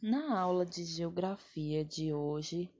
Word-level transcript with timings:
Na 0.00 0.38
aula 0.38 0.64
de 0.64 0.84
geografia 0.84 1.84
de 1.84 2.14
hoje, 2.14 2.70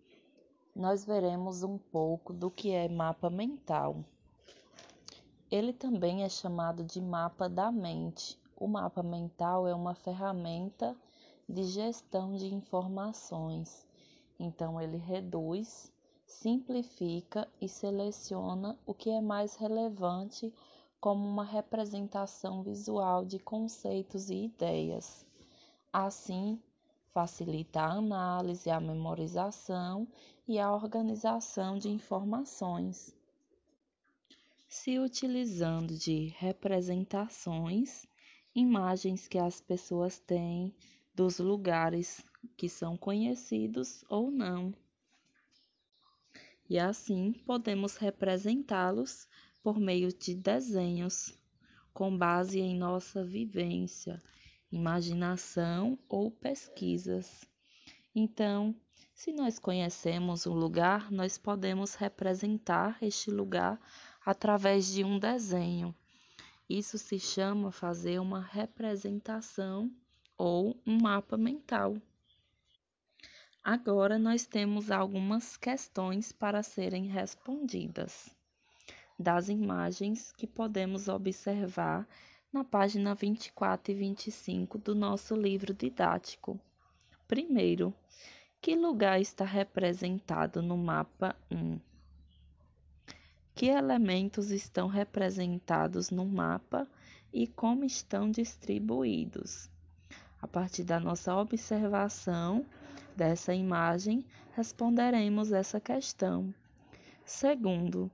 nós 0.72 1.04
veremos 1.04 1.64
um 1.64 1.76
pouco 1.76 2.32
do 2.32 2.48
que 2.48 2.70
é 2.70 2.88
mapa 2.88 3.28
mental. 3.28 4.04
Ele 5.50 5.72
também 5.72 6.22
é 6.22 6.28
chamado 6.28 6.84
de 6.84 7.00
mapa 7.00 7.48
da 7.48 7.72
mente. 7.72 8.38
O 8.56 8.68
mapa 8.68 9.02
mental 9.02 9.66
é 9.66 9.74
uma 9.74 9.96
ferramenta 9.96 10.96
de 11.48 11.64
gestão 11.64 12.36
de 12.36 12.54
informações. 12.54 13.84
Então, 14.38 14.80
ele 14.80 14.96
reduz, 14.96 15.92
simplifica 16.24 17.48
e 17.60 17.68
seleciona 17.68 18.78
o 18.86 18.94
que 18.94 19.10
é 19.10 19.20
mais 19.20 19.56
relevante 19.56 20.54
como 21.00 21.26
uma 21.26 21.44
representação 21.44 22.62
visual 22.62 23.24
de 23.24 23.40
conceitos 23.40 24.30
e 24.30 24.44
ideias. 24.44 25.26
Assim, 25.92 26.62
facilita 27.18 27.80
a 27.80 27.94
análise, 27.94 28.70
a 28.70 28.78
memorização 28.78 30.06
e 30.46 30.56
a 30.56 30.72
organização 30.72 31.76
de 31.76 31.88
informações. 31.88 33.12
Se 34.68 35.00
utilizando 35.00 35.98
de 35.98 36.32
representações, 36.38 38.06
imagens 38.54 39.26
que 39.26 39.36
as 39.36 39.60
pessoas 39.60 40.20
têm 40.20 40.72
dos 41.12 41.40
lugares 41.40 42.22
que 42.56 42.68
são 42.68 42.96
conhecidos 42.96 44.04
ou 44.08 44.30
não. 44.30 44.72
E 46.70 46.78
assim 46.78 47.32
podemos 47.32 47.96
representá-los 47.96 49.26
por 49.60 49.80
meio 49.80 50.12
de 50.12 50.36
desenhos, 50.36 51.36
com 51.92 52.16
base 52.16 52.60
em 52.60 52.78
nossa 52.78 53.24
vivência 53.24 54.22
imaginação 54.70 55.98
ou 56.08 56.30
pesquisas. 56.30 57.44
Então, 58.14 58.74
se 59.14 59.32
nós 59.32 59.58
conhecemos 59.58 60.46
um 60.46 60.54
lugar, 60.54 61.10
nós 61.10 61.36
podemos 61.36 61.94
representar 61.94 62.98
este 63.02 63.30
lugar 63.30 63.80
através 64.24 64.86
de 64.92 65.04
um 65.04 65.18
desenho. 65.18 65.94
Isso 66.68 66.98
se 66.98 67.18
chama 67.18 67.72
fazer 67.72 68.20
uma 68.20 68.40
representação 68.40 69.90
ou 70.36 70.80
um 70.86 71.00
mapa 71.00 71.36
mental. 71.36 71.96
Agora 73.62 74.18
nós 74.18 74.46
temos 74.46 74.90
algumas 74.90 75.56
questões 75.56 76.30
para 76.30 76.62
serem 76.62 77.06
respondidas 77.06 78.30
das 79.18 79.48
imagens 79.48 80.30
que 80.32 80.46
podemos 80.46 81.08
observar 81.08 82.06
na 82.52 82.64
página 82.64 83.14
24 83.14 83.92
e 83.92 83.94
25 83.94 84.78
do 84.78 84.94
nosso 84.94 85.34
livro 85.34 85.74
didático. 85.74 86.58
Primeiro, 87.26 87.94
que 88.60 88.74
lugar 88.74 89.20
está 89.20 89.44
representado 89.44 90.62
no 90.62 90.76
mapa 90.76 91.36
1? 91.50 91.78
Que 93.54 93.66
elementos 93.66 94.50
estão 94.50 94.88
representados 94.88 96.10
no 96.10 96.24
mapa 96.24 96.88
e 97.32 97.46
como 97.46 97.84
estão 97.84 98.30
distribuídos? 98.30 99.70
A 100.40 100.48
partir 100.48 100.84
da 100.84 100.98
nossa 100.98 101.36
observação 101.36 102.64
dessa 103.16 103.52
imagem, 103.52 104.24
responderemos 104.54 105.52
essa 105.52 105.80
questão. 105.80 106.54
Segundo, 107.24 108.10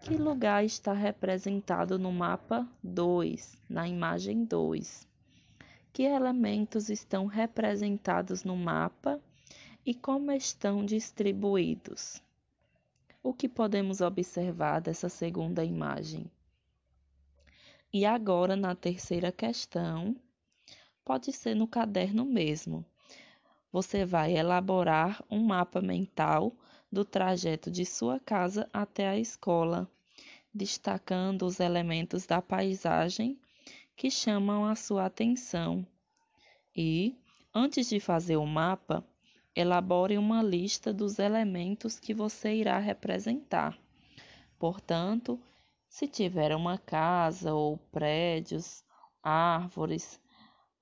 que 0.00 0.16
lugar 0.16 0.64
está 0.64 0.94
representado 0.94 1.98
no 1.98 2.10
mapa 2.10 2.66
2, 2.82 3.60
na 3.68 3.86
imagem 3.86 4.44
2? 4.44 5.06
Que 5.92 6.04
elementos 6.04 6.88
estão 6.88 7.26
representados 7.26 8.42
no 8.42 8.56
mapa 8.56 9.20
e 9.84 9.94
como 9.94 10.32
estão 10.32 10.86
distribuídos? 10.86 12.22
O 13.22 13.34
que 13.34 13.46
podemos 13.46 14.00
observar 14.00 14.80
dessa 14.80 15.10
segunda 15.10 15.62
imagem? 15.62 16.30
E 17.92 18.06
agora, 18.06 18.56
na 18.56 18.74
terceira 18.74 19.30
questão, 19.30 20.16
pode 21.04 21.30
ser 21.30 21.54
no 21.54 21.68
caderno 21.68 22.24
mesmo. 22.24 22.86
Você 23.70 24.06
vai 24.06 24.34
elaborar 24.34 25.22
um 25.30 25.44
mapa 25.44 25.82
mental 25.82 26.56
do 26.90 27.04
trajeto 27.04 27.70
de 27.70 27.84
sua 27.84 28.18
casa 28.18 28.68
até 28.72 29.08
a 29.08 29.18
escola, 29.18 29.88
destacando 30.52 31.46
os 31.46 31.60
elementos 31.60 32.26
da 32.26 32.42
paisagem 32.42 33.38
que 33.96 34.10
chamam 34.10 34.64
a 34.64 34.74
sua 34.74 35.06
atenção. 35.06 35.86
E, 36.74 37.16
antes 37.54 37.88
de 37.88 38.00
fazer 38.00 38.36
o 38.36 38.46
mapa, 38.46 39.04
elabore 39.54 40.16
uma 40.16 40.42
lista 40.42 40.92
dos 40.92 41.18
elementos 41.18 42.00
que 42.00 42.14
você 42.14 42.54
irá 42.54 42.78
representar. 42.78 43.78
Portanto, 44.58 45.40
se 45.88 46.06
tiver 46.06 46.54
uma 46.54 46.78
casa 46.78 47.52
ou 47.52 47.76
prédios, 47.90 48.84
árvores, 49.22 50.20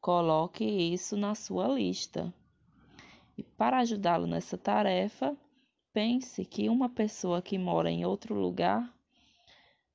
coloque 0.01 0.65
isso 0.65 1.17
na 1.17 1.35
sua 1.35 1.67
lista. 1.69 2.33
E 3.37 3.43
para 3.43 3.79
ajudá-lo 3.79 4.27
nessa 4.27 4.59
tarefa, 4.59 5.37
Pense 6.01 6.45
que 6.45 6.69
uma 6.69 6.89
pessoa 6.89 7.43
que 7.43 7.59
mora 7.59 7.91
em 7.91 8.05
outro 8.05 8.33
lugar 8.33 8.89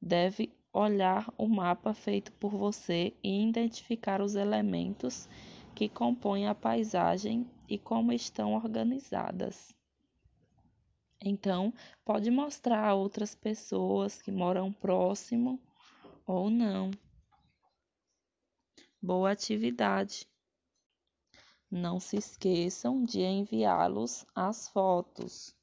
deve 0.02 0.53
olhar 0.74 1.34
o 1.38 1.47
mapa 1.47 1.94
feito 1.94 2.30
por 2.34 2.52
você 2.52 3.14
e 3.24 3.41
identificar 3.47 4.22
os 4.22 4.36
elementos 4.36 5.30
que 5.74 5.88
compõem 5.88 6.46
a 6.46 6.53
paisagem 6.53 7.50
e 7.69 7.78
como 7.80 8.12
estão 8.12 8.53
organizadas. 8.53 9.74
Então, 11.22 11.74
pode 12.03 12.30
mostrar 12.30 12.85
a 12.85 12.94
outras 12.94 13.34
pessoas 13.34 14.22
que 14.22 14.30
moram 14.30 14.74
próximo 14.74 15.58
ou 16.28 16.50
não. 16.50 16.91
Boa 19.02 19.31
atividade! 19.31 20.28
Não 21.72 21.97
se 21.97 22.18
esqueçam 22.18 23.02
de 23.06 23.22
enviá-los 23.22 24.25
as 24.35 24.68
fotos. 24.68 25.56